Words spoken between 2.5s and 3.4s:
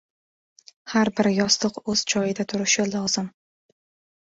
turishi lozim.